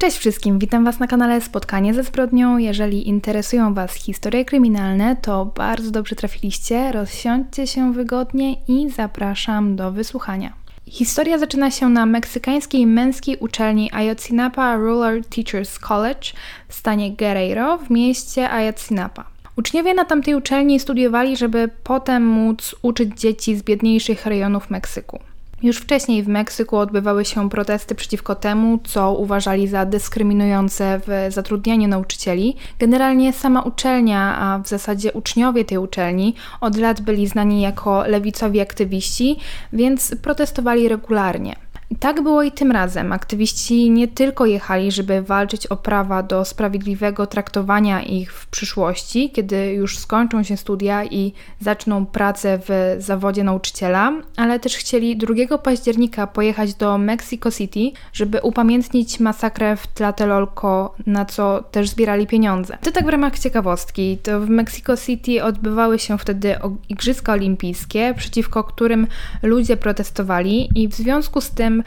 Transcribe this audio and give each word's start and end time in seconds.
Cześć 0.00 0.18
wszystkim, 0.18 0.58
witam 0.58 0.84
Was 0.84 0.98
na 0.98 1.06
kanale 1.06 1.40
Spotkanie 1.40 1.94
ze 1.94 2.02
zbrodnią. 2.02 2.58
Jeżeli 2.58 3.08
interesują 3.08 3.74
Was 3.74 3.94
historie 3.94 4.44
kryminalne, 4.44 5.16
to 5.16 5.44
bardzo 5.44 5.90
dobrze 5.90 6.16
trafiliście. 6.16 6.92
Rozsiądźcie 6.92 7.66
się 7.66 7.92
wygodnie 7.92 8.56
i 8.68 8.90
zapraszam 8.90 9.76
do 9.76 9.92
wysłuchania. 9.92 10.52
Historia 10.86 11.38
zaczyna 11.38 11.70
się 11.70 11.88
na 11.88 12.06
meksykańskiej 12.06 12.86
męskiej 12.86 13.36
uczelni 13.36 13.90
Ayotzinapa 13.92 14.76
Rural 14.76 15.24
Teachers 15.24 15.78
College 15.78 16.28
w 16.68 16.74
stanie 16.74 17.10
Guerrero 17.10 17.78
w 17.78 17.90
mieście 17.90 18.50
Ayotzinapa. 18.50 19.24
Uczniowie 19.56 19.94
na 19.94 20.04
tamtej 20.04 20.34
uczelni 20.34 20.80
studiowali, 20.80 21.36
żeby 21.36 21.70
potem 21.84 22.26
móc 22.26 22.74
uczyć 22.82 23.20
dzieci 23.20 23.56
z 23.56 23.62
biedniejszych 23.62 24.26
rejonów 24.26 24.70
Meksyku. 24.70 25.18
Już 25.62 25.76
wcześniej 25.76 26.22
w 26.22 26.28
Meksyku 26.28 26.76
odbywały 26.76 27.24
się 27.24 27.50
protesty 27.50 27.94
przeciwko 27.94 28.34
temu, 28.34 28.78
co 28.84 29.12
uważali 29.12 29.68
za 29.68 29.86
dyskryminujące 29.86 31.00
w 31.06 31.32
zatrudnianiu 31.32 31.88
nauczycieli. 31.88 32.56
Generalnie 32.78 33.32
sama 33.32 33.62
uczelnia, 33.62 34.38
a 34.38 34.58
w 34.58 34.68
zasadzie 34.68 35.12
uczniowie 35.12 35.64
tej 35.64 35.78
uczelni, 35.78 36.34
od 36.60 36.76
lat 36.76 37.00
byli 37.00 37.26
znani 37.26 37.60
jako 37.60 38.06
lewicowi 38.06 38.60
aktywiści, 38.60 39.36
więc 39.72 40.14
protestowali 40.22 40.88
regularnie. 40.88 41.69
Tak 41.98 42.22
było 42.22 42.42
i 42.42 42.52
tym 42.52 42.72
razem. 42.72 43.12
Aktywiści 43.12 43.90
nie 43.90 44.08
tylko 44.08 44.46
jechali, 44.46 44.92
żeby 44.92 45.22
walczyć 45.22 45.66
o 45.66 45.76
prawa 45.76 46.22
do 46.22 46.44
sprawiedliwego 46.44 47.26
traktowania 47.26 48.02
ich 48.02 48.32
w 48.32 48.46
przyszłości, 48.46 49.30
kiedy 49.30 49.72
już 49.72 49.98
skończą 49.98 50.42
się 50.42 50.56
studia 50.56 51.04
i 51.04 51.32
zaczną 51.60 52.06
pracę 52.06 52.58
w 52.68 52.96
zawodzie 52.98 53.44
nauczyciela, 53.44 54.12
ale 54.36 54.60
też 54.60 54.76
chcieli 54.76 55.16
2 55.16 55.58
października 55.58 56.26
pojechać 56.26 56.74
do 56.74 56.98
Mexico 56.98 57.50
City, 57.50 57.92
żeby 58.12 58.40
upamiętnić 58.40 59.20
masakrę 59.20 59.76
w 59.76 59.86
Tlatelolco, 59.86 60.94
na 61.06 61.24
co 61.24 61.64
też 61.70 61.88
zbierali 61.88 62.26
pieniądze. 62.26 62.78
To 62.82 62.92
tak 62.92 63.06
w 63.06 63.08
ramach 63.08 63.38
ciekawostki. 63.38 64.18
To 64.22 64.40
w 64.40 64.48
Mexico 64.48 64.96
City 64.96 65.44
odbywały 65.44 65.98
się 65.98 66.18
wtedy 66.18 66.56
Igrzyska 66.88 67.32
Olimpijskie, 67.32 68.14
przeciwko 68.16 68.64
którym 68.64 69.06
ludzie 69.42 69.76
protestowali 69.76 70.68
i 70.74 70.88
w 70.88 70.94
związku 70.94 71.40
z 71.40 71.50
tym 71.50 71.79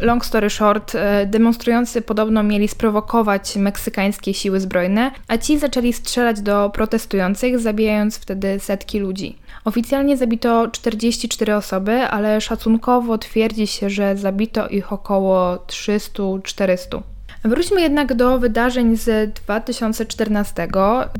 long 0.00 0.24
story 0.24 0.50
short, 0.50 0.94
e, 0.94 1.26
demonstrujący 1.26 2.02
podobno 2.02 2.42
mieli 2.42 2.68
sprowokować 2.68 3.56
meksykańskie 3.56 4.34
siły 4.34 4.60
zbrojne, 4.60 5.10
a 5.28 5.38
ci 5.38 5.58
zaczęli 5.58 5.92
strzelać 5.92 6.40
do 6.40 6.70
protestujących, 6.70 7.58
zabijając 7.58 8.18
wtedy 8.18 8.60
setki 8.60 8.98
ludzi. 8.98 9.38
Oficjalnie 9.64 10.16
zabito 10.16 10.68
44 10.68 11.56
osoby, 11.56 11.92
ale 11.92 12.40
szacunkowo 12.40 13.18
twierdzi 13.18 13.66
się, 13.66 13.90
że 13.90 14.16
zabito 14.16 14.68
ich 14.68 14.92
około 14.92 15.56
300-400. 15.56 17.11
Wróćmy 17.44 17.80
jednak 17.80 18.14
do 18.14 18.38
wydarzeń 18.38 18.96
z 18.96 19.34
2014. 19.34 20.68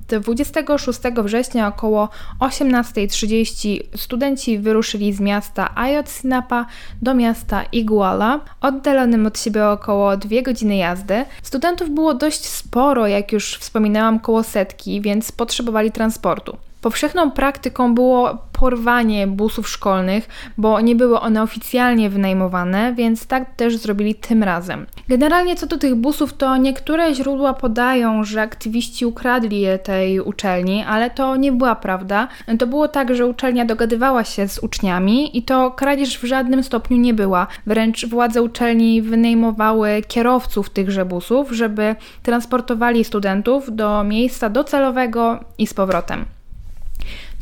26 0.08 1.00
września 1.24 1.68
około 1.68 2.08
18.30 2.40 3.80
studenci 3.96 4.58
wyruszyli 4.58 5.12
z 5.12 5.20
miasta 5.20 5.74
Ayotzinapa 5.74 6.66
do 7.02 7.14
miasta 7.14 7.62
Iguala, 7.62 8.40
oddalonym 8.60 9.26
od 9.26 9.38
siebie 9.38 9.68
około 9.68 10.16
2 10.16 10.42
godziny 10.42 10.76
jazdy. 10.76 11.24
Studentów 11.42 11.90
było 11.90 12.14
dość 12.14 12.46
sporo, 12.46 13.06
jak 13.06 13.32
już 13.32 13.56
wspominałam, 13.58 14.20
koło 14.20 14.42
setki, 14.42 15.00
więc 15.00 15.32
potrzebowali 15.32 15.92
transportu. 15.92 16.56
Powszechną 16.82 17.30
praktyką 17.30 17.94
było 17.94 18.38
porwanie 18.52 19.26
busów 19.26 19.68
szkolnych, 19.68 20.28
bo 20.58 20.80
nie 20.80 20.96
były 20.96 21.20
one 21.20 21.42
oficjalnie 21.42 22.10
wynajmowane, 22.10 22.94
więc 22.94 23.26
tak 23.26 23.56
też 23.56 23.76
zrobili 23.76 24.14
tym 24.14 24.42
razem. 24.42 24.86
Generalnie 25.08 25.56
co 25.56 25.66
do 25.66 25.78
tych 25.78 25.94
busów, 25.94 26.32
to 26.32 26.56
niektóre 26.56 27.14
źródła 27.14 27.54
podają, 27.54 28.24
że 28.24 28.42
aktywiści 28.42 29.06
ukradli 29.06 29.60
je 29.60 29.78
tej 29.78 30.20
uczelni, 30.20 30.84
ale 30.88 31.10
to 31.10 31.36
nie 31.36 31.52
była 31.52 31.74
prawda. 31.74 32.28
To 32.58 32.66
było 32.66 32.88
tak, 32.88 33.14
że 33.14 33.26
uczelnia 33.26 33.64
dogadywała 33.64 34.24
się 34.24 34.48
z 34.48 34.58
uczniami 34.58 35.38
i 35.38 35.42
to 35.42 35.70
kradzież 35.70 36.18
w 36.18 36.24
żadnym 36.24 36.62
stopniu 36.62 36.96
nie 36.96 37.14
była. 37.14 37.46
Wręcz 37.66 38.06
władze 38.06 38.42
uczelni 38.42 39.02
wynajmowały 39.02 40.02
kierowców 40.08 40.70
tychże 40.70 41.04
busów, 41.04 41.52
żeby 41.52 41.96
transportowali 42.22 43.04
studentów 43.04 43.76
do 43.76 44.04
miejsca 44.04 44.50
docelowego 44.50 45.40
i 45.58 45.66
z 45.66 45.74
powrotem. 45.74 46.24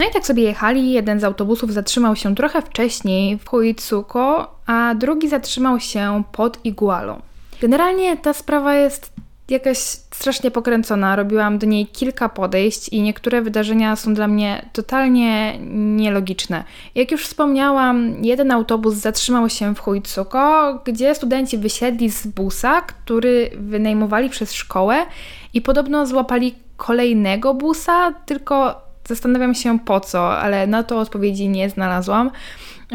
No 0.01 0.07
i 0.07 0.11
tak 0.13 0.27
sobie 0.27 0.43
jechali. 0.43 0.93
Jeden 0.93 1.21
z 1.21 1.25
autobusów 1.25 1.73
zatrzymał 1.73 2.17
się 2.17 2.35
trochę 2.35 2.63
wcześniej 2.63 3.39
w 3.39 3.49
Huitsuko, 3.49 4.55
a 4.67 4.95
drugi 4.95 5.29
zatrzymał 5.29 5.81
się 5.81 6.23
pod 6.33 6.65
Igualą. 6.65 7.21
Generalnie 7.61 8.17
ta 8.17 8.33
sprawa 8.33 8.75
jest 8.75 9.13
jakaś 9.49 9.79
strasznie 9.79 10.51
pokręcona. 10.51 11.17
Robiłam 11.17 11.59
do 11.59 11.67
niej 11.67 11.87
kilka 11.87 12.29
podejść 12.29 12.89
i 12.89 13.03
niektóre 13.03 13.43
wydarzenia 13.43 13.97
są 13.97 14.15
dla 14.15 14.29
mnie 14.29 14.69
totalnie 14.73 15.59
nielogiczne. 15.77 16.65
Jak 16.95 17.11
już 17.11 17.25
wspomniałam, 17.25 18.25
jeden 18.25 18.51
autobus 18.51 18.95
zatrzymał 18.95 19.49
się 19.49 19.75
w 19.75 19.81
Huitsuko, 19.81 20.75
gdzie 20.85 21.15
studenci 21.15 21.59
wysiedli 21.59 22.11
z 22.11 22.27
busa, 22.27 22.81
który 22.81 23.51
wynajmowali 23.55 24.31
przez 24.31 24.53
szkołę 24.53 25.07
i 25.55 25.61
podobno 25.61 26.07
złapali 26.07 26.55
kolejnego 26.77 27.55
busa, 27.55 28.15
tylko 28.27 28.90
Zastanawiam 29.05 29.55
się 29.55 29.79
po 29.79 30.01
co, 30.01 30.39
ale 30.39 30.67
na 30.67 30.83
to 30.83 30.99
odpowiedzi 30.99 31.49
nie 31.49 31.71
znalazłam. 31.71 32.31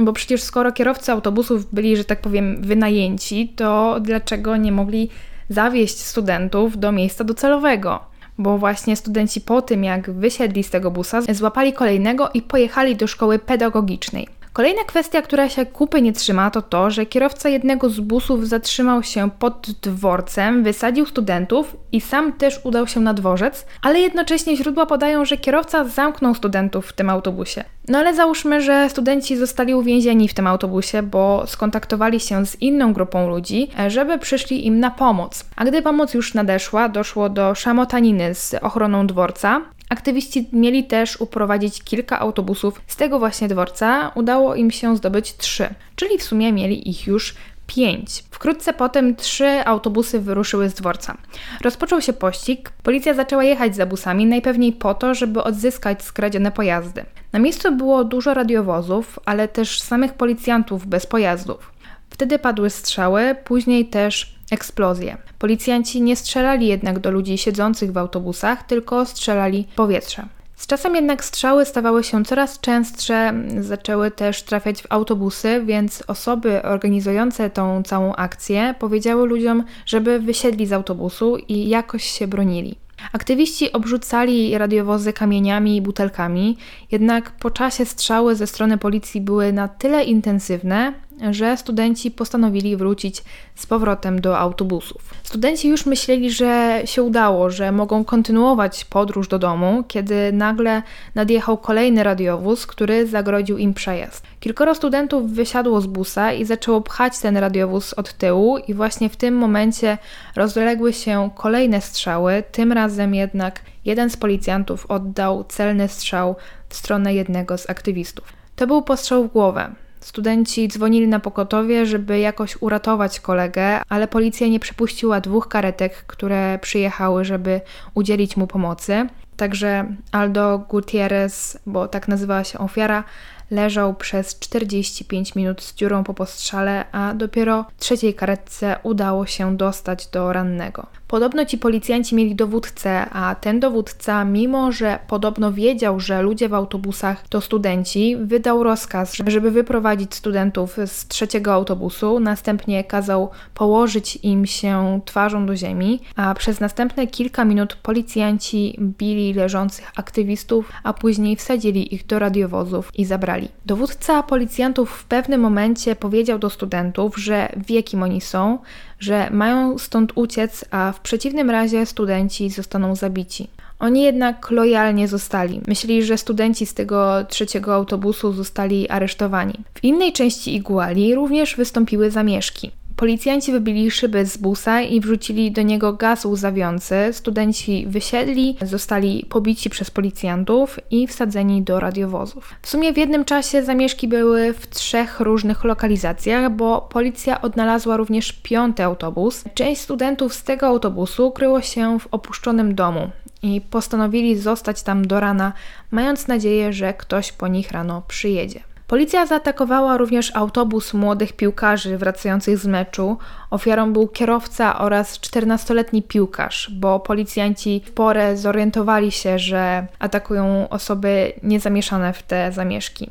Bo 0.02 0.14
przecież 0.14 0.44
skoro 0.44 0.72
kierowcy 0.72 1.12
autobusów 1.12 1.74
byli, 1.74 1.98
że 1.98 2.06
tak 2.06 2.22
powiem, 2.22 2.62
wynajęci, 2.62 3.54
to 3.56 4.00
dlaczego 4.02 4.58
nie 4.58 4.72
mogli 4.72 5.10
zawieźć 5.50 6.00
studentów 6.00 6.80
do 6.80 6.92
miejsca 6.92 7.24
docelowego? 7.24 8.00
Bo 8.38 8.58
właśnie 8.58 8.96
studenci 8.96 9.42
po 9.42 9.62
tym, 9.62 9.84
jak 9.84 10.12
wysiedli 10.12 10.64
z 10.64 10.70
tego 10.70 10.92
busa, 10.92 11.22
złapali 11.30 11.74
kolejnego 11.74 12.30
i 12.34 12.42
pojechali 12.42 12.96
do 12.96 13.08
szkoły 13.08 13.40
pedagogicznej. 13.40 14.28
Kolejna 14.56 14.84
kwestia, 14.84 15.22
która 15.22 15.50
się 15.50 15.66
kupy 15.66 16.02
nie 16.02 16.14
trzyma, 16.14 16.52
to 16.52 16.62
to, 16.62 16.92
że 16.92 17.06
kierowca 17.06 17.50
jednego 17.50 17.90
z 17.90 18.00
busów 18.00 18.48
zatrzymał 18.48 19.04
się 19.04 19.30
pod 19.40 19.72
dworcem, 19.82 20.64
wysadził 20.64 21.06
studentów 21.06 21.78
i 21.92 22.02
sam 22.02 22.34
też 22.34 22.60
udał 22.64 22.88
się 22.88 23.00
na 23.00 23.14
dworzec, 23.14 23.66
ale 23.82 24.00
jednocześnie 24.00 24.58
źródła 24.58 24.86
podają, 24.86 25.26
że 25.26 25.38
kierowca 25.38 25.84
zamknął 25.84 26.36
studentów 26.36 26.88
w 26.88 26.94
tym 26.94 27.10
autobusie. 27.10 27.64
No 27.88 27.98
ale 27.98 28.16
załóżmy, 28.16 28.62
że 28.62 28.90
studenci 28.90 29.38
zostali 29.38 29.74
uwięzieni 29.74 30.28
w 30.28 30.34
tym 30.34 30.48
autobusie, 30.48 31.04
bo 31.04 31.44
skontaktowali 31.48 32.20
się 32.20 32.46
z 32.46 32.62
inną 32.62 32.94
grupą 32.94 33.30
ludzi, 33.30 33.68
żeby 33.88 34.20
przyszli 34.20 34.68
im 34.68 34.80
na 34.80 34.92
pomoc. 34.92 35.46
A 35.56 35.66
gdy 35.66 35.82
pomoc 35.82 36.14
już 36.14 36.34
nadeszła, 36.34 36.90
doszło 36.90 37.30
do 37.30 37.56
szamotaniny 37.56 38.36
z 38.36 38.54
ochroną 38.54 39.08
dworca, 39.08 39.62
Aktywiści 39.96 40.50
mieli 40.54 40.84
też 40.84 41.22
uprowadzić 41.22 41.84
kilka 41.84 42.20
autobusów 42.20 42.82
z 42.88 42.96
tego 42.96 43.20
właśnie 43.20 43.48
dworca. 43.48 44.12
Udało 44.16 44.56
im 44.56 44.72
się 44.72 44.98
zdobyć 44.98 45.38
trzy, 45.38 45.70
czyli 45.96 46.18
w 46.18 46.24
sumie 46.24 46.54
mieli 46.54 46.90
ich 46.90 47.08
już 47.08 47.36
pięć. 47.68 48.24
Wkrótce 48.32 48.74
potem 48.74 49.16
trzy 49.16 49.66
autobusy 49.66 50.20
wyruszyły 50.20 50.70
z 50.70 50.74
dworca. 50.74 51.18
Rozpoczął 51.62 52.02
się 52.02 52.14
pościg. 52.14 52.72
Policja 52.84 53.14
zaczęła 53.14 53.44
jechać 53.44 53.76
za 53.76 53.86
busami, 53.86 54.26
najpewniej 54.26 54.74
po 54.74 54.94
to, 54.94 55.14
żeby 55.14 55.44
odzyskać 55.44 56.04
skradzione 56.04 56.52
pojazdy. 56.52 57.06
Na 57.34 57.40
miejscu 57.40 57.72
było 57.76 58.04
dużo 58.04 58.34
radiowozów, 58.34 59.20
ale 59.26 59.48
też 59.48 59.82
samych 59.82 60.14
policjantów 60.14 60.88
bez 60.88 61.06
pojazdów. 61.06 61.72
Wtedy 62.10 62.40
padły 62.40 62.70
strzały, 62.70 63.36
później 63.46 63.86
też 63.86 64.35
eksplozje. 64.52 65.18
Policjanci 65.40 66.02
nie 66.02 66.16
strzelali 66.16 66.68
jednak 66.68 67.00
do 67.00 67.12
ludzi 67.12 67.38
siedzących 67.38 67.92
w 67.92 67.98
autobusach, 67.98 68.64
tylko 68.64 69.06
strzelali 69.06 69.68
w 69.72 69.76
powietrze. 69.76 70.26
Z 70.56 70.68
czasem 70.68 70.96
jednak 70.96 71.24
strzały 71.26 71.66
stawały 71.66 72.04
się 72.04 72.26
coraz 72.26 72.60
częstsze, 72.60 73.34
zaczęły 73.60 74.12
też 74.12 74.44
trafiać 74.44 74.82
w 74.82 74.86
autobusy, 74.90 75.64
więc 75.66 76.04
osoby 76.08 76.64
organizujące 76.64 77.50
tą 77.50 77.84
całą 77.84 78.16
akcję 78.16 78.76
powiedziały 78.80 79.28
ludziom, 79.28 79.64
żeby 79.86 80.20
wysiedli 80.20 80.66
z 80.66 80.74
autobusu 80.74 81.38
i 81.38 81.70
jakoś 81.70 82.04
się 82.04 82.28
bronili. 82.28 82.76
Aktywiści 83.14 83.72
obrzucali 83.72 84.58
radiowozy 84.58 85.14
kamieniami 85.14 85.76
i 85.76 85.82
butelkami, 85.82 86.58
jednak 86.92 87.32
po 87.32 87.52
czasie 87.52 87.86
strzały 87.86 88.36
ze 88.36 88.48
strony 88.48 88.78
policji 88.78 89.22
były 89.22 89.54
na 89.54 89.68
tyle 89.68 90.04
intensywne, 90.04 90.94
że 91.32 91.58
studenci 91.58 92.12
postanowili 92.12 92.78
wrócić 92.78 93.24
z 93.56 93.66
powrotem 93.66 94.22
do 94.22 94.40
autobusów. 94.40 95.14
Studenci 95.24 95.70
już 95.70 95.86
myśleli, 95.86 96.32
że 96.32 96.82
się 96.86 97.04
udało, 97.04 97.50
że 97.50 97.72
mogą 97.72 98.06
kontynuować 98.06 98.86
podróż 98.86 99.28
do 99.28 99.40
domu, 99.40 99.84
kiedy 99.88 100.34
nagle 100.34 100.82
nadjechał 101.16 101.58
kolejny 101.58 102.04
radiowóz, 102.04 102.68
który 102.68 103.08
zagrodził 103.08 103.58
im 103.58 103.74
przejazd. 103.74 104.24
Kilkoro 104.40 104.76
studentów 104.76 105.32
wysiadło 105.32 105.82
z 105.82 105.88
busa 105.88 106.34
i 106.34 106.46
zaczęło 106.46 106.82
pchać 106.82 107.20
ten 107.20 107.38
radiowóz 107.38 107.94
od 107.94 108.14
tyłu, 108.14 108.58
i 108.58 108.74
właśnie 108.74 109.10
w 109.10 109.16
tym 109.16 109.36
momencie 109.36 109.98
rozległy 110.36 110.94
się 110.94 111.30
kolejne 111.36 111.82
strzały. 111.82 112.44
Tym 112.52 112.72
razem 112.72 113.16
jednak 113.16 113.62
jeden 113.86 114.10
z 114.10 114.18
policjantów 114.18 114.86
oddał 114.86 115.44
celny 115.44 115.88
strzał 115.88 116.36
w 116.70 116.76
stronę 116.76 117.14
jednego 117.14 117.58
z 117.58 117.70
aktywistów. 117.70 118.34
To 118.56 118.68
był 118.68 118.82
postrzał 118.82 119.24
w 119.24 119.32
głowę. 119.32 119.85
Studenci 120.06 120.68
dzwonili 120.68 121.08
na 121.08 121.20
pogotowie, 121.20 121.86
żeby 121.86 122.20
jakoś 122.20 122.62
uratować 122.62 123.20
kolegę, 123.20 123.82
ale 123.90 124.08
policja 124.08 124.48
nie 124.48 124.60
przepuściła 124.60 125.22
dwóch 125.22 125.48
karetek, 125.48 125.94
które 126.08 126.60
przyjechały, 126.62 127.26
żeby 127.26 127.62
udzielić 127.94 128.38
mu 128.38 128.48
pomocy. 128.48 129.08
Także 129.38 129.86
Aldo 130.12 130.60
Gutierrez, 130.70 131.60
bo 131.66 131.88
tak 131.88 132.08
nazywała 132.08 132.44
się 132.44 132.60
ofiara, 132.60 133.04
leżał 133.52 133.94
przez 133.94 134.40
45 134.40 135.36
minut 135.36 135.62
z 135.62 135.76
dziurą 135.76 136.04
po 136.04 136.14
postrzale, 136.14 136.86
a 136.92 137.14
dopiero 137.14 137.66
trzeciej 137.80 138.14
karetce 138.14 138.76
udało 138.84 139.26
się 139.26 139.58
dostać 139.58 140.08
do 140.08 140.34
rannego. 140.34 140.88
Podobno 141.08 141.46
ci 141.46 141.58
policjanci 141.58 142.16
mieli 142.16 142.36
dowódcę, 142.36 143.10
a 143.10 143.36
ten 143.36 143.60
dowódca, 143.60 144.26
mimo 144.26 144.72
że 144.72 145.00
podobno 145.08 145.52
wiedział, 145.54 146.00
że 146.00 146.22
ludzie 146.22 146.50
w 146.50 146.54
autobusach 146.54 147.28
to 147.28 147.42
studenci, 147.42 148.16
wydał 148.16 148.64
rozkaz, 148.64 149.14
żeby 149.28 149.52
wyprowadzić 149.52 150.16
studentów 150.16 150.78
z 150.86 151.08
trzeciego 151.08 151.54
autobusu, 151.54 152.20
następnie 152.20 152.84
kazał 152.84 153.30
położyć 153.54 154.20
im 154.24 154.46
się 154.46 155.00
twarzą 155.06 155.46
do 155.46 155.56
ziemi, 155.56 156.02
a 156.16 156.34
przez 156.34 156.60
następne 156.60 157.08
kilka 157.08 157.46
minut 157.46 157.76
policjanci 157.76 158.78
bili 158.80 159.34
leżących 159.34 159.92
aktywistów, 159.96 160.72
a 160.84 160.94
później 160.94 161.36
wsadzili 161.36 161.96
ich 161.96 162.06
do 162.06 162.20
radiowozów 162.20 162.92
i 162.96 163.06
zabrali. 163.06 163.35
Dowódca 163.66 164.24
policjantów 164.24 164.90
w 164.92 165.04
pewnym 165.04 165.42
momencie 165.42 165.96
powiedział 165.96 166.40
do 166.40 166.50
studentów, 166.50 167.18
że 167.18 167.50
wie 167.68 167.84
kim 167.84 168.04
oni 168.04 168.22
są, 168.22 168.60
że 169.00 169.30
mają 169.32 169.78
stąd 169.78 170.12
uciec, 170.16 170.66
a 170.72 170.92
w 170.92 171.00
przeciwnym 171.00 171.50
razie 171.50 171.86
studenci 171.86 172.50
zostaną 172.50 172.96
zabici. 172.96 173.48
Oni 173.80 174.04
jednak 174.04 174.52
lojalnie 174.52 175.08
zostali. 175.08 175.62
Myśleli, 175.68 176.04
że 176.04 176.18
studenci 176.18 176.66
z 176.66 176.74
tego 176.74 177.26
trzeciego 177.30 177.74
autobusu 177.74 178.34
zostali 178.34 178.90
aresztowani. 178.90 179.54
W 179.74 179.84
innej 179.84 180.14
części 180.14 180.56
Iguali 180.56 181.16
również 181.16 181.56
wystąpiły 181.56 182.12
zamieszki. 182.12 182.72
Policjanci 182.96 183.52
wybili 183.52 183.92
szyby 183.92 184.26
z 184.26 184.38
busa 184.38 184.82
i 184.82 185.00
wrzucili 185.00 185.52
do 185.52 185.62
niego 185.62 185.94
gaz 185.94 186.26
łzawiący. 186.26 186.96
Studenci 187.12 187.86
wysiedli, 187.88 188.58
zostali 188.62 189.26
pobici 189.30 189.70
przez 189.70 189.92
policjantów 189.92 190.80
i 190.92 191.08
wsadzeni 191.08 191.62
do 191.62 191.80
radiowozów. 191.80 192.54
W 192.62 192.68
sumie 192.68 192.94
w 192.94 192.98
jednym 192.98 193.26
czasie 193.26 193.64
zamieszki 193.64 194.08
były 194.08 194.54
w 194.54 194.70
trzech 194.70 195.20
różnych 195.20 195.64
lokalizacjach, 195.64 196.52
bo 196.52 196.82
policja 196.82 197.42
odnalazła 197.42 197.98
również 197.98 198.34
piąty 198.34 198.84
autobus. 198.84 199.44
Część 199.54 199.82
studentów 199.82 200.34
z 200.34 200.44
tego 200.44 200.68
autobusu 200.68 201.32
kryło 201.32 201.62
się 201.62 202.00
w 202.00 202.08
opuszczonym 202.12 202.76
domu 202.76 203.10
i 203.44 203.62
postanowili 203.62 204.38
zostać 204.38 204.84
tam 204.84 205.08
do 205.08 205.20
rana, 205.20 205.54
mając 205.92 206.28
nadzieję, 206.28 206.74
że 206.74 206.94
ktoś 206.94 207.32
po 207.32 207.48
nich 207.48 207.72
rano 207.72 208.04
przyjedzie. 208.08 208.75
Policja 208.88 209.26
zaatakowała 209.26 209.98
również 209.98 210.36
autobus 210.36 210.94
młodych 210.94 211.34
piłkarzy 211.34 211.98
wracających 211.98 212.58
z 212.58 212.66
meczu. 212.66 213.18
Ofiarą 213.50 213.94
był 213.94 214.08
kierowca 214.08 214.80
oraz 214.80 215.20
14-letni 215.20 216.04
piłkarz, 216.04 216.72
bo 216.74 217.00
policjanci 217.00 217.82
w 217.86 217.92
porę 217.92 218.38
zorientowali 218.38 219.12
się, 219.12 219.40
że 219.40 219.88
atakują 220.00 220.70
osoby 220.70 221.34
niezamieszane 221.44 222.14
w 222.14 222.24
te 222.24 222.52
zamieszki. 222.52 223.10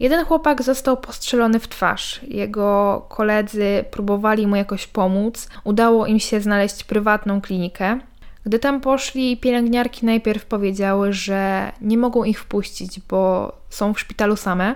Jeden 0.00 0.24
chłopak 0.24 0.62
został 0.62 0.96
postrzelony 0.96 1.60
w 1.60 1.68
twarz. 1.68 2.20
Jego 2.28 3.02
koledzy 3.08 3.84
próbowali 3.90 4.46
mu 4.46 4.56
jakoś 4.56 4.86
pomóc. 4.86 5.48
Udało 5.64 6.06
im 6.06 6.20
się 6.20 6.40
znaleźć 6.40 6.84
prywatną 6.84 7.40
klinikę. 7.40 7.98
Gdy 8.44 8.58
tam 8.58 8.80
poszli, 8.80 9.36
pielęgniarki 9.36 10.06
najpierw 10.06 10.46
powiedziały, 10.46 11.12
że 11.12 11.72
nie 11.80 11.98
mogą 11.98 12.24
ich 12.24 12.40
wpuścić, 12.40 13.00
bo 13.00 13.52
są 13.70 13.94
w 13.94 14.00
szpitalu 14.00 14.36
same. 14.36 14.74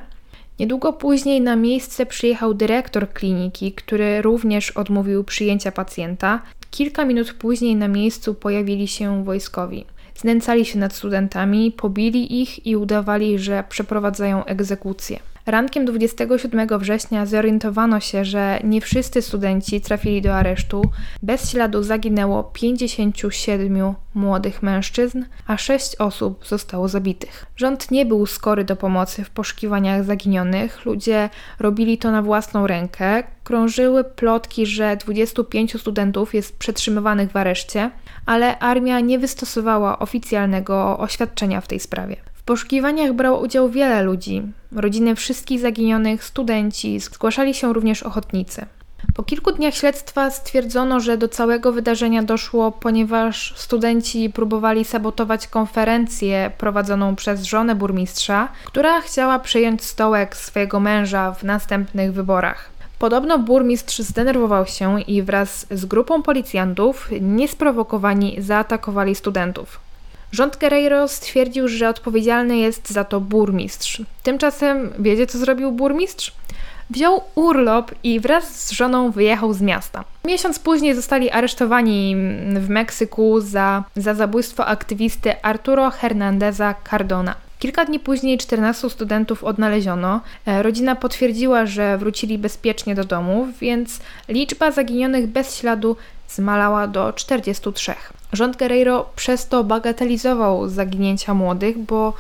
Niedługo 0.59 0.93
później 0.93 1.41
na 1.41 1.57
miejsce 1.57 2.07
przyjechał 2.07 2.55
dyrektor 2.55 3.13
kliniki, 3.13 3.73
który 3.73 4.23
również 4.23 4.71
odmówił 4.71 5.25
przyjęcia 5.25 5.73
pacjenta. 5.73 6.43
Kilka 6.71 7.05
minut 7.05 7.33
później 7.33 7.77
na 7.77 7.89
miejscu 7.89 8.35
pojawili 8.35 8.89
się 8.89 9.25
wojskowi. 9.25 9.85
Znęcali 10.15 10.65
się 10.65 10.79
nad 10.79 10.95
studentami, 10.95 11.73
pobili 11.73 12.43
ich 12.43 12.67
i 12.67 12.77
udawali, 12.77 13.39
że 13.39 13.65
przeprowadzają 13.69 14.45
egzekucję. 14.45 15.19
Rankiem 15.47 15.85
27 15.85 16.79
września 16.79 17.27
zorientowano 17.27 18.01
się, 18.01 18.25
że 18.25 18.61
nie 18.65 18.81
wszyscy 18.81 19.23
studenci 19.23 19.81
trafili 19.81 20.23
do 20.23 20.35
aresztu. 20.35 20.83
Bez 21.23 21.51
śladu 21.51 21.83
zaginęło 21.83 22.45
57 22.45 23.95
młodych 24.15 24.63
mężczyzn, 24.63 25.25
a 25.47 25.57
6 25.57 25.97
osób 25.97 26.47
zostało 26.47 26.89
zabitych. 26.89 27.47
Rząd 27.57 27.91
nie 27.91 28.07
był 28.07 28.27
skory 28.27 28.65
do 28.65 28.77
pomocy 28.77 29.25
w 29.25 29.31
poszukiwaniach 29.31 30.05
zaginionych. 30.05 30.85
Ludzie 30.85 31.31
robili 31.59 31.99
to 31.99 32.11
na 32.11 32.23
własną 32.23 32.67
rękę. 32.67 33.23
Krążyły 33.45 34.05
plotki, 34.05 34.67
że 34.67 34.97
25 34.97 35.81
studentów 35.81 36.35
jest 36.35 36.59
przetrzymywanych 36.59 37.31
w 37.31 37.37
areszcie, 37.37 37.91
ale 38.27 38.59
armia 38.59 39.01
nie 39.01 39.19
wystosowała 39.19 39.99
oficjalnego 39.99 40.99
oświadczenia 40.99 41.61
w 41.61 41.69
tej 41.69 41.81
sprawie 41.81 42.26
poszukiwaniach 42.47 43.13
brało 43.13 43.41
udział 43.41 43.69
wiele 43.69 44.03
ludzi. 44.03 44.43
Rodziny 44.73 45.15
wszystkich 45.15 45.61
zaginionych, 45.61 46.25
studenci, 46.25 47.01
zgłaszali 47.01 47.55
się 47.55 47.73
również 47.73 48.03
ochotnicy. 48.03 48.67
Po 49.15 49.23
kilku 49.23 49.53
dniach 49.53 49.75
śledztwa 49.75 50.31
stwierdzono, 50.31 51.01
że 51.01 51.19
do 51.19 51.29
całego 51.29 51.73
wydarzenia 51.73 52.23
doszło, 52.23 52.73
ponieważ 52.73 53.55
studenci 53.57 54.31
próbowali 54.31 54.85
sabotować 54.85 55.49
konferencję 55.49 56.51
prowadzoną 56.59 57.17
przez 57.17 57.43
żonę 57.43 57.75
burmistrza, 57.75 58.49
która 58.65 59.01
chciała 59.01 59.39
przejąć 59.39 59.85
stołek 59.85 60.37
swojego 60.37 60.81
męża 60.81 61.33
w 61.33 61.43
następnych 61.43 62.13
wyborach. 62.13 62.71
Podobno 62.99 63.39
burmistrz 63.39 63.99
zdenerwował 63.99 64.67
się 64.67 65.01
i 65.01 65.23
wraz 65.23 65.67
z 65.71 65.85
grupą 65.85 66.23
policjantów 66.23 67.09
niesprowokowani 67.21 68.37
zaatakowali 68.39 69.15
studentów. 69.15 69.86
Rząd 70.37 70.57
Guerreiro 70.57 71.09
stwierdził, 71.09 71.69
że 71.69 71.89
odpowiedzialny 71.89 72.57
jest 72.57 72.91
za 72.91 73.05
to 73.05 73.21
burmistrz. 73.21 74.03
Tymczasem 74.23 74.93
wiecie, 74.99 75.27
co 75.27 75.39
zrobił 75.39 75.73
burmistrz? 75.73 76.33
Wziął 76.91 77.21
urlop 77.35 77.95
i 78.03 78.21
wraz 78.21 78.67
z 78.67 78.71
żoną 78.71 79.11
wyjechał 79.11 79.53
z 79.53 79.61
miasta. 79.61 80.05
Miesiąc 80.25 80.59
później 80.59 80.95
zostali 80.95 81.31
aresztowani 81.31 82.17
w 82.55 82.69
Meksyku 82.69 83.41
za, 83.41 83.85
za 83.97 84.15
zabójstwo 84.15 84.67
aktywisty 84.67 85.43
Arturo 85.43 85.91
Hernandeza 85.91 86.75
Cardona. 86.91 87.35
Kilka 87.59 87.85
dni 87.85 88.01
później 88.01 88.39
14 88.39 88.91
studentów 88.91 89.45
odnaleziono. 89.45 90.21
E, 90.47 90.63
rodzina 90.63 90.97
potwierdziła, 90.97 91.67
że 91.67 91.99
wrócili 91.99 92.39
bezpiecznie 92.39 92.95
do 92.95 93.05
domów, 93.05 93.59
więc 93.59 94.01
liczba 94.29 94.71
zaginionych 94.71 95.27
bez 95.27 95.57
śladu 95.57 95.97
zmalała 96.29 96.87
do 96.87 97.13
43. 97.13 97.95
Rząd 98.37 98.57
Guerreiro 98.57 99.07
przez 99.17 99.49
to 99.49 99.65
bagatelizował 99.65 100.69
zaginięcia 100.69 101.35
młodych, 101.35 101.79
bo 101.79 102.13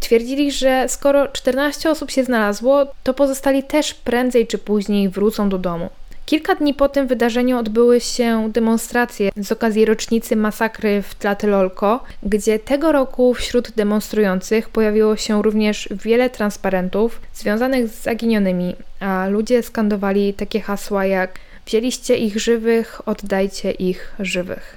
twierdzili, 0.00 0.52
że 0.52 0.84
skoro 0.88 1.28
14 1.28 1.90
osób 1.90 2.10
się 2.10 2.24
znalazło, 2.24 2.86
to 3.02 3.14
pozostali 3.14 3.62
też 3.62 3.94
prędzej 3.94 4.46
czy 4.46 4.58
później 4.58 5.08
wrócą 5.08 5.48
do 5.48 5.58
domu. 5.58 5.90
Kilka 6.26 6.54
dni 6.54 6.74
po 6.74 6.88
tym 6.88 7.06
wydarzeniu 7.06 7.58
odbyły 7.58 8.00
się 8.00 8.50
demonstracje 8.52 9.30
z 9.36 9.52
okazji 9.52 9.84
rocznicy 9.84 10.36
masakry 10.36 11.02
w 11.02 11.14
Tlatelolco, 11.14 12.00
gdzie 12.22 12.58
tego 12.58 12.92
roku 12.92 13.34
wśród 13.34 13.70
demonstrujących 13.70 14.68
pojawiło 14.68 15.16
się 15.16 15.42
również 15.42 15.88
wiele 15.90 16.30
transparentów 16.30 17.20
związanych 17.34 17.88
z 17.88 18.02
zaginionymi, 18.02 18.76
a 19.00 19.26
ludzie 19.28 19.62
skandowali 19.62 20.34
takie 20.34 20.60
hasła 20.60 21.06
jak 21.06 21.38
Wzięliście 21.68 22.16
ich 22.16 22.40
żywych, 22.40 23.08
oddajcie 23.08 23.70
ich 23.70 24.14
żywych. 24.20 24.76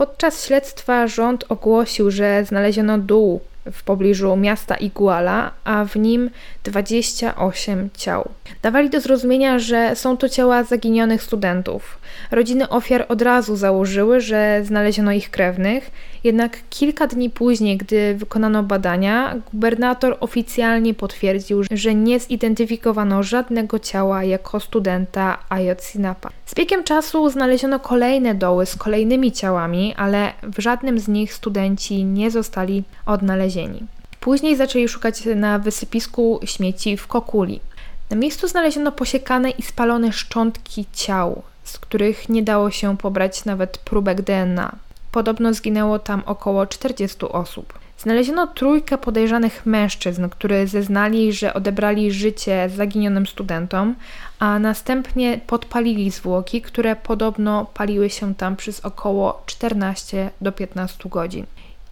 Podczas 0.00 0.46
śledztwa 0.46 1.06
rząd 1.06 1.44
ogłosił, 1.48 2.10
że 2.10 2.44
znaleziono 2.44 2.98
dół 2.98 3.40
w 3.72 3.82
pobliżu 3.82 4.36
miasta 4.36 4.74
Iguala, 4.74 5.50
a 5.64 5.84
w 5.84 5.96
nim 5.96 6.30
28 6.64 7.90
ciał. 7.96 8.28
Dawali 8.62 8.90
do 8.90 9.00
zrozumienia, 9.00 9.58
że 9.58 9.96
są 9.96 10.16
to 10.16 10.28
ciała 10.28 10.64
zaginionych 10.64 11.22
studentów. 11.22 11.98
Rodziny 12.30 12.68
ofiar 12.68 13.06
od 13.08 13.22
razu 13.22 13.56
założyły, 13.56 14.20
że 14.20 14.60
znaleziono 14.64 15.12
ich 15.12 15.30
krewnych, 15.30 15.90
jednak 16.24 16.58
kilka 16.70 17.06
dni 17.06 17.30
później, 17.30 17.76
gdy 17.76 18.14
wykonano 18.14 18.62
badania, 18.62 19.36
gubernator 19.52 20.16
oficjalnie 20.20 20.94
potwierdził, 20.94 21.62
że 21.70 21.94
nie 21.94 22.20
zidentyfikowano 22.20 23.22
żadnego 23.22 23.78
ciała 23.78 24.24
jako 24.24 24.60
studenta 24.60 25.38
Ayotzinapa. 25.48 26.30
Z 26.46 26.54
biegiem 26.54 26.84
czasu 26.84 27.30
znaleziono 27.30 27.80
kolejne 27.80 28.34
doły 28.34 28.66
z 28.66 28.76
kolejnymi 28.76 29.32
ciałami, 29.32 29.94
ale 29.96 30.32
w 30.42 30.60
żadnym 30.60 30.98
z 30.98 31.08
nich 31.08 31.34
studenci 31.34 32.04
nie 32.04 32.30
zostali 32.30 32.84
odnalezieni. 33.06 33.59
Później 34.20 34.56
zaczęli 34.56 34.88
szukać 34.88 35.22
na 35.36 35.58
wysypisku 35.58 36.40
śmieci 36.44 36.96
w 36.96 37.06
Kokuli. 37.06 37.60
Na 38.10 38.16
miejscu 38.16 38.48
znaleziono 38.48 38.92
posiekane 38.92 39.50
i 39.50 39.62
spalone 39.62 40.12
szczątki 40.12 40.86
ciał, 40.92 41.42
z 41.64 41.78
których 41.78 42.28
nie 42.28 42.42
dało 42.42 42.70
się 42.70 42.96
pobrać 42.96 43.44
nawet 43.44 43.78
próbek 43.78 44.22
DNA. 44.22 44.76
Podobno 45.12 45.54
zginęło 45.54 45.98
tam 45.98 46.22
około 46.26 46.66
40 46.66 47.18
osób. 47.28 47.78
Znaleziono 47.98 48.46
trójkę 48.46 48.98
podejrzanych 48.98 49.66
mężczyzn, 49.66 50.28
którzy 50.28 50.66
zeznali, 50.66 51.32
że 51.32 51.54
odebrali 51.54 52.12
życie 52.12 52.70
zaginionym 52.76 53.26
studentom, 53.26 53.94
a 54.38 54.58
następnie 54.58 55.40
podpalili 55.46 56.10
zwłoki, 56.10 56.62
które 56.62 56.96
podobno 56.96 57.66
paliły 57.74 58.10
się 58.10 58.34
tam 58.34 58.56
przez 58.56 58.80
około 58.80 59.42
14 59.46 60.30
do 60.40 60.52
15 60.52 61.08
godzin. 61.08 61.46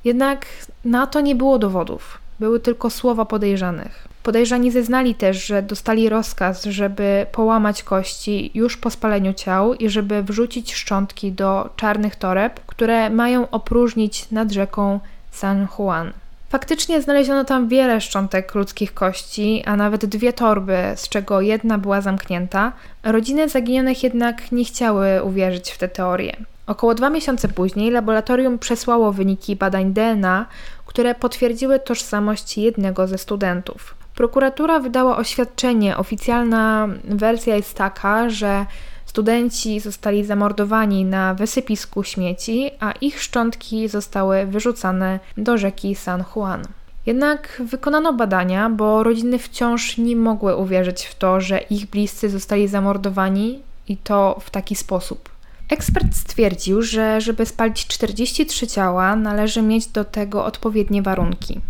Jednak 0.09 0.47
na 0.85 1.07
to 1.07 1.21
nie 1.21 1.35
było 1.35 1.59
dowodów, 1.59 2.19
były 2.41 2.61
tylko 2.61 2.91
słowa 2.91 3.25
podejrzanych. 3.25 4.09
Podejrzani 4.23 4.71
zeznali 4.71 5.15
też, 5.15 5.47
że 5.47 5.63
dostali 5.63 6.09
rozkaz, 6.09 6.65
żeby 6.65 7.27
połamać 7.33 7.83
kości 7.83 8.51
już 8.55 8.77
po 8.77 8.91
spaleniu 8.91 9.33
ciał 9.33 9.75
i 9.75 9.89
żeby 9.89 10.23
wrzucić 10.23 10.75
szczątki 10.75 11.33
do 11.33 11.69
czarnych 11.77 12.17
toreb, 12.17 12.61
które 12.67 13.11
mają 13.11 13.51
opróżnić 13.51 14.31
nad 14.31 14.53
rzeką 14.53 15.01
San 15.31 15.67
Juan. 15.79 16.13
Faktycznie 16.49 17.03
znaleziono 17.03 17.45
tam 17.45 17.69
wiele 17.69 18.01
szczątek 18.01 18.55
ludzkich 18.55 18.95
kości, 18.95 19.63
a 19.67 19.77
nawet 19.77 20.07
dwie 20.07 20.33
torby, 20.33 20.79
z 20.97 21.09
czego 21.09 21.41
jedna 21.41 21.79
była 21.79 22.01
zamknięta. 22.01 22.73
Rodziny 23.03 23.49
zaginionych 23.49 24.03
jednak 24.03 24.53
nie 24.53 24.65
chciały 24.65 25.23
uwierzyć 25.23 25.71
w 25.71 25.79
tę 25.79 25.89
teorię. 25.89 26.37
Około 26.69 26.95
dwa 26.95 27.11
miesiące 27.11 27.49
później 27.49 27.91
laboratorium 27.91 28.59
przesłało 28.59 29.13
wyniki 29.13 29.57
badań 29.57 29.93
DNA, 29.93 30.47
które 30.87 31.15
potwierdziły 31.15 31.79
tożsamość 31.79 32.59
jednego 32.59 33.07
ze 33.07 33.19
studentów. 33.19 33.95
Prokuratura 34.15 34.81
wydała 34.81 35.17
oświadczenie. 35.17 35.97
Oficjalna 35.97 36.89
wersja 37.05 37.57
jest 37.57 37.75
taka, 37.75 38.31
że 38.31 38.67
studenci 39.07 39.81
zostali 39.81 40.25
zamordowani 40.25 41.05
na 41.05 41.35
wysypisku 41.35 42.05
śmieci, 42.05 42.71
a 42.81 42.93
ich 42.93 43.23
szczątki 43.23 43.89
zostały 43.89 44.47
wyrzucane 44.47 45.21
do 45.37 45.59
rzeki 45.59 45.95
San 45.95 46.25
Juan. 46.37 46.63
Jednak 47.07 47.63
wykonano 47.65 48.13
badania, 48.13 48.71
bo 48.71 49.03
rodziny 49.03 49.39
wciąż 49.39 49.99
nie 49.99 50.17
mogły 50.17 50.57
uwierzyć 50.57 51.05
w 51.05 51.15
to, 51.15 51.41
że 51.41 51.59
ich 51.59 51.91
bliscy 51.91 52.31
zostali 52.31 52.69
zamordowani 52.69 53.63
i 53.89 53.97
to 53.97 54.39
w 54.41 54.51
taki 54.51 54.77
sposób. 54.77 55.28
Ekspert 55.69 56.15
stwierdził, 56.15 56.83
że 56.83 57.21
żeby 57.21 57.47
spalić 57.47 57.87
43 57.87 58.67
ciała, 58.67 59.17
należy 59.17 59.63
mieć 59.63 59.87
do 59.87 60.05
tego 60.05 60.45
odpowiednie 60.45 61.03
warunki. 61.03 61.61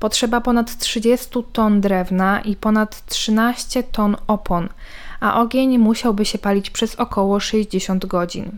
Potrzeba 0.00 0.40
ponad 0.40 0.78
30 0.78 1.28
ton 1.52 1.80
drewna 1.80 2.40
i 2.40 2.56
ponad 2.56 3.06
13 3.06 3.82
ton 3.82 4.16
opon, 4.26 4.68
a 5.20 5.40
ogień 5.40 5.78
musiałby 5.78 6.24
się 6.24 6.38
palić 6.38 6.70
przez 6.70 6.94
około 6.94 7.40
60 7.40 8.06
godzin. 8.06 8.50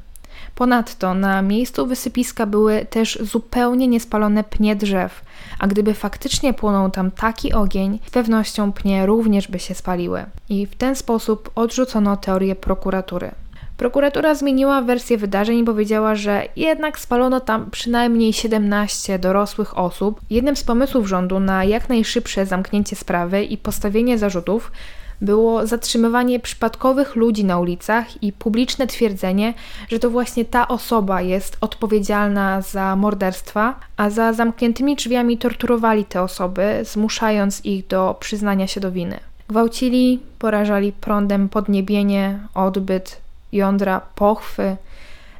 Ponadto 0.55 1.15
na 1.15 1.43
miejscu 1.43 1.87
wysypiska 1.87 2.47
były 2.47 2.87
też 2.91 3.19
zupełnie 3.23 3.89
niespalone 3.89 4.45
pnie 4.45 4.77
drzew, 4.77 5.25
a 5.59 5.67
gdyby 5.67 5.95
faktycznie 5.95 6.55
płonął 6.55 6.91
tam 6.91 7.11
taki 7.11 7.53
ogień, 7.53 7.99
z 8.07 8.11
pewnością 8.11 8.73
pnie 8.73 9.07
również 9.07 9.49
by 9.49 9.59
się 9.59 9.75
spaliły. 9.75 10.25
I 10.49 10.67
w 10.67 10.77
ten 10.77 10.97
sposób 10.97 11.51
odrzucono 11.55 12.17
teorię 12.17 12.57
prokuratury. 12.57 13.31
Prokuratura 13.79 14.35
zmieniła 14.35 14.83
wersję 14.83 15.19
wydarzeń 15.19 15.59
i 15.59 15.65
powiedziała, 15.65 16.15
że 16.15 16.45
jednak 16.57 16.99
spalono 16.99 17.41
tam 17.41 17.71
przynajmniej 17.71 18.33
17 18.33 19.19
dorosłych 19.19 19.79
osób. 19.79 20.21
Jednym 20.31 20.57
z 20.57 20.65
pomysłów 20.65 21.07
rządu 21.07 21.41
na 21.41 21.65
jak 21.65 21.89
najszybsze 21.89 22.47
zamknięcie 22.47 22.97
sprawy 22.97 23.45
i 23.45 23.59
postawienie 23.59 24.19
zarzutów 24.19 24.73
było 25.21 25.67
zatrzymywanie 25.67 26.41
przypadkowych 26.41 27.17
ludzi 27.17 27.45
na 27.45 27.59
ulicach 27.59 28.23
i 28.23 28.33
publiczne 28.33 28.87
twierdzenie, 28.87 29.55
że 29.89 29.99
to 29.99 30.11
właśnie 30.11 30.45
ta 30.45 30.69
osoba 30.69 31.23
jest 31.23 31.57
odpowiedzialna 31.61 32.63
za 32.63 32.97
morderstwa, 32.97 33.81
a 33.97 34.11
za 34.11 34.33
zamkniętymi 34.33 34.97
drzwiami 34.97 35.39
torturowali 35.39 36.05
te 36.05 36.23
osoby, 36.23 36.81
zmuszając 36.83 37.65
ich 37.65 37.87
do 37.87 38.17
przyznania 38.21 38.67
się 38.67 38.81
do 38.81 38.93
winy. 38.93 39.21
Gwałcili, 39.49 40.21
porażali 40.39 40.93
prądem 40.93 41.49
podniebienie, 41.49 42.39
odbyt, 42.55 43.28
jądra, 43.53 44.01
pochwy 44.15 44.77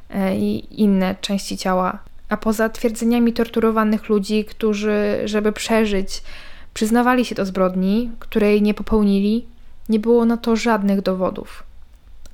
e, 0.09 0.35
i 0.37 0.81
inne 0.83 1.15
części 1.21 1.57
ciała. 1.57 1.99
A 2.29 2.37
poza 2.37 2.69
twierdzeniami 2.69 3.33
torturowanych 3.33 4.09
ludzi, 4.09 4.45
którzy, 4.45 5.21
żeby 5.25 5.51
przeżyć, 5.51 6.23
przyznawali 6.73 7.25
się 7.25 7.35
do 7.35 7.45
zbrodni, 7.45 8.11
której 8.19 8.61
nie 8.61 8.73
popełnili, 8.73 9.45
nie 9.89 9.99
było 9.99 10.25
na 10.25 10.37
to 10.37 10.55
żadnych 10.55 11.01
dowodów. 11.01 11.63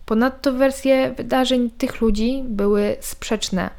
Ponadto 0.06 0.54
wersje 0.54 1.14
wydarzeń 1.18 1.70
tych 1.78 2.02
ludzi 2.02 2.44
były 2.48 2.96
sprzeczne. 3.00 3.70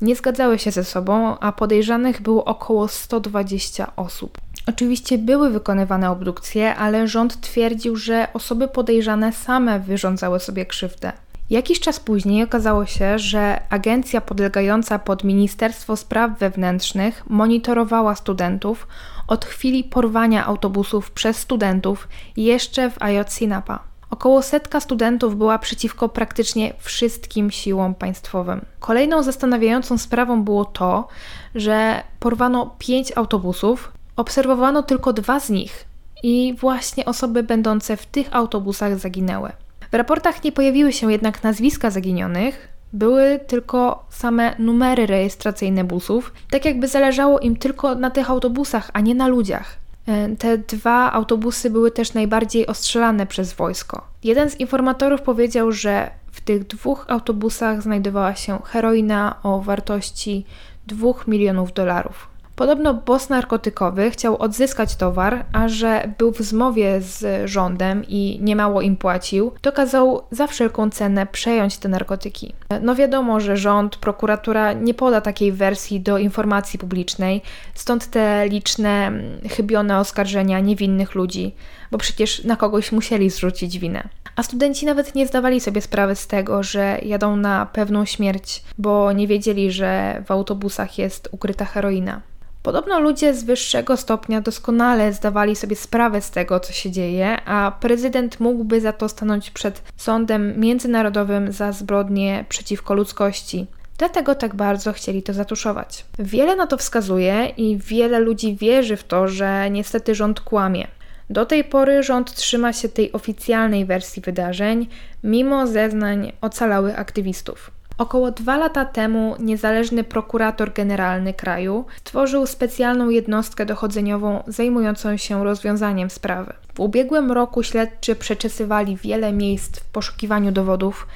Nie 0.00 0.16
zgadzały 0.16 0.58
się 0.58 0.70
ze 0.70 0.84
sobą, 0.84 1.38
a 1.38 1.52
podejrzanych 1.52 2.22
było 2.22 2.44
około 2.44 2.88
120 2.88 3.92
osób. 3.96 4.38
Oczywiście 4.66 5.18
były 5.18 5.50
wykonywane 5.50 6.10
obdukcje, 6.10 6.76
ale 6.76 7.08
rząd 7.08 7.40
twierdził, 7.40 7.96
że 7.96 8.28
osoby 8.32 8.68
podejrzane 8.68 9.32
same 9.32 9.80
wyrządzały 9.80 10.40
sobie 10.40 10.66
krzywdę. 10.66 11.12
Jakiś 11.50 11.80
czas 11.80 12.00
później 12.00 12.44
okazało 12.44 12.86
się, 12.86 13.18
że 13.18 13.60
agencja 13.70 14.20
podlegająca 14.20 14.98
pod 14.98 15.24
Ministerstwo 15.24 15.96
Spraw 15.96 16.38
Wewnętrznych 16.38 17.24
monitorowała 17.30 18.14
studentów 18.14 18.86
od 19.26 19.44
chwili 19.44 19.84
porwania 19.84 20.46
autobusów 20.46 21.10
przez 21.10 21.36
studentów 21.36 22.08
jeszcze 22.36 22.90
w 22.90 23.02
Ayotzinapa. 23.02 23.78
Około 24.10 24.42
setka 24.42 24.80
studentów 24.80 25.36
była 25.36 25.58
przeciwko 25.58 26.08
praktycznie 26.08 26.74
wszystkim 26.78 27.50
siłom 27.50 27.94
państwowym. 27.94 28.64
Kolejną 28.80 29.22
zastanawiającą 29.22 29.98
sprawą 29.98 30.44
było 30.44 30.64
to, 30.64 31.08
że 31.54 32.02
porwano 32.20 32.74
pięć 32.78 33.12
autobusów, 33.16 33.92
obserwowano 34.16 34.82
tylko 34.82 35.12
dwa 35.12 35.40
z 35.40 35.50
nich 35.50 35.84
i 36.22 36.54
właśnie 36.60 37.04
osoby 37.04 37.42
będące 37.42 37.96
w 37.96 38.06
tych 38.06 38.36
autobusach 38.36 38.98
zaginęły. 38.98 39.52
W 39.92 39.94
raportach 39.94 40.44
nie 40.44 40.52
pojawiły 40.52 40.92
się 40.92 41.12
jednak 41.12 41.42
nazwiska 41.42 41.90
zaginionych, 41.90 42.68
były 42.92 43.40
tylko 43.46 44.06
same 44.10 44.54
numery 44.58 45.06
rejestracyjne 45.06 45.84
busów, 45.84 46.32
tak 46.50 46.64
jakby 46.64 46.88
zależało 46.88 47.38
im 47.38 47.56
tylko 47.56 47.94
na 47.94 48.10
tych 48.10 48.30
autobusach, 48.30 48.90
a 48.92 49.00
nie 49.00 49.14
na 49.14 49.28
ludziach. 49.28 49.76
E, 50.06 50.36
te 50.36 50.58
dwa 50.58 51.12
autobusy 51.12 51.70
były 51.70 51.90
też 51.90 52.14
najbardziej 52.14 52.66
ostrzelane 52.66 53.26
przez 53.26 53.52
wojsko. 53.52 54.06
Jeden 54.24 54.50
z 54.50 54.60
informatorów 54.60 55.22
powiedział, 55.22 55.72
że 55.72 56.10
w 56.32 56.40
tych 56.40 56.66
dwóch 56.66 57.04
autobusach 57.08 57.82
znajdowała 57.82 58.34
się 58.34 58.58
heroina 58.64 59.34
o 59.42 59.60
wartości 59.60 60.44
2 60.86 61.12
milionów 61.26 61.72
dolarów. 61.72 62.28
Podobno 62.58 62.94
boss 62.94 63.28
narkotykowy 63.28 64.10
chciał 64.10 64.36
odzyskać 64.42 64.96
towar, 64.96 65.44
a 65.52 65.68
że 65.68 66.12
był 66.18 66.32
w 66.32 66.38
zmowie 66.38 67.00
z 67.00 67.50
rządem 67.50 68.04
i 68.08 68.38
niemało 68.42 68.82
im 68.82 68.96
płacił, 68.96 69.52
to 69.60 69.72
kazał 69.72 70.22
za 70.30 70.46
wszelką 70.46 70.90
cenę 70.90 71.26
przejąć 71.26 71.78
te 71.78 71.88
narkotyki. 71.88 72.54
No 72.82 72.94
wiadomo, 72.94 73.40
że 73.40 73.56
rząd, 73.56 73.96
prokuratura 73.96 74.72
nie 74.72 74.94
poda 74.94 75.20
takiej 75.20 75.52
wersji 75.52 76.00
do 76.00 76.18
informacji 76.18 76.78
publicznej, 76.78 77.42
stąd 77.74 78.06
te 78.06 78.48
liczne 78.48 79.06
mm, 79.06 79.48
chybione 79.48 79.98
oskarżenia 79.98 80.60
niewinnych 80.60 81.14
ludzi, 81.14 81.54
bo 81.90 81.98
przecież 81.98 82.44
na 82.44 82.56
kogoś 82.56 82.92
musieli 82.92 83.30
zrzucić 83.30 83.78
winę. 83.78 84.08
A 84.36 84.42
studenci 84.42 84.86
nawet 84.86 85.14
nie 85.14 85.26
zdawali 85.26 85.60
sobie 85.60 85.80
sprawy 85.80 86.14
z 86.14 86.26
tego, 86.26 86.62
że 86.62 86.98
jadą 87.02 87.36
na 87.36 87.66
pewną 87.66 88.04
śmierć, 88.04 88.64
bo 88.78 89.12
nie 89.12 89.26
wiedzieli, 89.26 89.72
że 89.72 90.22
w 90.26 90.30
autobusach 90.30 90.98
jest 90.98 91.28
ukryta 91.32 91.64
heroina. 91.64 92.20
Podobno 92.68 93.00
ludzie 93.00 93.34
z 93.34 93.44
wyższego 93.44 93.96
stopnia 93.96 94.40
doskonale 94.40 95.12
zdawali 95.12 95.56
sobie 95.56 95.76
sprawę 95.76 96.20
z 96.20 96.30
tego, 96.30 96.60
co 96.60 96.72
się 96.72 96.90
dzieje, 96.90 97.40
a 97.44 97.72
prezydent 97.80 98.40
mógłby 98.40 98.80
za 98.80 98.92
to 98.92 99.08
stanąć 99.08 99.50
przed 99.50 99.82
sądem 99.96 100.60
międzynarodowym 100.60 101.52
za 101.52 101.72
zbrodnie 101.72 102.44
przeciwko 102.48 102.94
ludzkości. 102.94 103.66
Dlatego 103.98 104.34
tak 104.34 104.54
bardzo 104.54 104.92
chcieli 104.92 105.22
to 105.22 105.32
zatuszować. 105.32 106.04
Wiele 106.18 106.56
na 106.56 106.66
to 106.66 106.76
wskazuje 106.76 107.52
i 107.56 107.78
wiele 107.78 108.18
ludzi 108.18 108.56
wierzy 108.56 108.96
w 108.96 109.04
to, 109.04 109.28
że 109.28 109.70
niestety 109.70 110.14
rząd 110.14 110.40
kłamie. 110.40 110.88
Do 111.30 111.46
tej 111.46 111.64
pory 111.64 112.02
rząd 112.02 112.34
trzyma 112.34 112.72
się 112.72 112.88
tej 112.88 113.12
oficjalnej 113.12 113.84
wersji 113.84 114.22
wydarzeń, 114.22 114.86
mimo 115.24 115.66
zeznań 115.66 116.32
ocalałych 116.40 116.98
aktywistów. 116.98 117.77
Około 117.98 118.30
dwa 118.30 118.56
lata 118.56 118.84
temu 118.84 119.36
niezależny 119.38 120.04
prokurator 120.04 120.72
generalny 120.72 121.34
kraju 121.34 121.84
stworzył 122.00 122.46
specjalną 122.46 123.08
jednostkę 123.08 123.66
dochodzeniową 123.66 124.42
zajmującą 124.46 125.16
się 125.16 125.44
rozwiązaniem 125.44 126.10
sprawy. 126.10 126.52
W 126.74 126.80
ubiegłym 126.80 127.32
roku 127.32 127.62
śledczy 127.62 128.16
przeczesywali 128.16 128.96
wiele 128.96 129.32
miejsc 129.32 129.80
w 129.80 129.84
poszukiwaniu 129.84 130.52
dowodów 130.52 131.06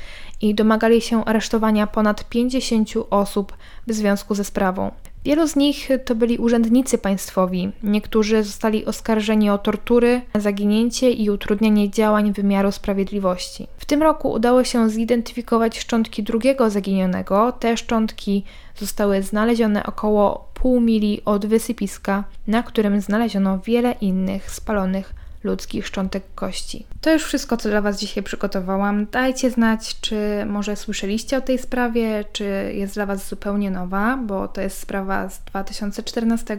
i 0.41 0.55
domagali 0.55 1.01
się 1.01 1.25
aresztowania 1.25 1.87
ponad 1.87 2.29
50 2.29 2.91
osób 3.11 3.57
w 3.87 3.93
związku 3.93 4.35
ze 4.35 4.45
sprawą. 4.45 4.91
Wielu 5.25 5.49
z 5.49 5.57
nich 5.57 5.89
to 6.05 6.15
byli 6.15 6.39
urzędnicy 6.39 6.99
państwowi. 6.99 7.73
Niektórzy 7.83 8.45
zostali 8.45 8.85
oskarżeni 8.85 9.51
o 9.51 9.59
tortury, 9.59 10.21
zaginięcie 10.35 11.11
i 11.11 11.31
utrudnianie 11.31 11.91
działań 11.91 12.33
wymiaru 12.33 12.73
sprawiedliwości. 12.73 13.67
W 13.77 13.85
tym 13.85 14.03
roku 14.03 14.31
udało 14.33 14.65
się 14.65 14.91
zidentyfikować 14.91 15.79
szczątki 15.79 16.23
drugiego 16.23 16.71
zaginionego. 16.71 17.53
Te 17.53 17.77
szczątki 17.77 18.45
zostały 18.77 19.23
znalezione 19.23 19.87
około 19.87 20.49
pół 20.55 20.81
mili 20.81 21.23
od 21.25 21.47
wysypiska, 21.47 22.25
na 22.47 22.63
którym 22.63 23.01
znaleziono 23.01 23.59
wiele 23.59 23.93
innych 24.01 24.51
spalonych 24.51 25.15
ludzkich 25.45 25.87
szczątek 25.87 26.23
kości. 26.35 26.87
To 27.01 27.13
już 27.13 27.25
wszystko, 27.25 27.57
co 27.57 27.69
dla 27.69 27.81
Was 27.81 28.01
dzisiaj 28.01 28.23
przygotowałam. 28.23 29.07
Dajcie 29.07 29.51
znać, 29.51 30.01
czy 30.01 30.17
może 30.47 30.77
słyszeliście 30.77 31.37
o 31.37 31.41
tej 31.41 31.59
sprawie, 31.59 32.25
czy 32.33 32.73
jest 32.75 32.95
dla 32.95 33.07
Was 33.07 33.29
zupełnie 33.29 33.71
nowa, 33.71 34.17
bo 34.17 34.49
to 34.49 34.61
jest 34.61 34.79
sprawa 34.79 35.29
z 35.29 35.41
2014, 35.45 36.59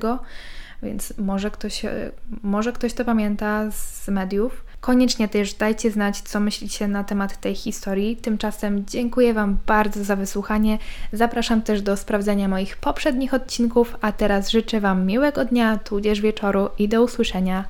więc 0.83 1.13
może 1.17 1.51
ktoś, 1.51 1.81
może 2.43 2.71
ktoś 2.71 2.93
to 2.93 3.05
pamięta 3.05 3.71
z 3.71 4.07
mediów. 4.07 4.65
Koniecznie 4.81 5.27
też 5.27 5.53
dajcie 5.53 5.91
znać, 5.91 6.21
co 6.21 6.39
myślicie 6.39 6.87
na 6.87 7.03
temat 7.03 7.41
tej 7.41 7.55
historii. 7.55 8.17
Tymczasem 8.17 8.85
dziękuję 8.85 9.33
Wam 9.33 9.57
bardzo 9.67 10.03
za 10.03 10.15
wysłuchanie. 10.15 10.77
Zapraszam 11.13 11.61
też 11.61 11.81
do 11.81 11.97
sprawdzenia 11.97 12.47
moich 12.47 12.77
poprzednich 12.77 13.33
odcinków, 13.33 13.95
a 14.01 14.11
teraz 14.11 14.49
życzę 14.49 14.81
Wam 14.81 15.05
miłego 15.05 15.45
dnia, 15.45 15.77
tudzież 15.77 16.21
wieczoru 16.21 16.69
i 16.79 16.89
do 16.89 17.03
usłyszenia 17.03 17.65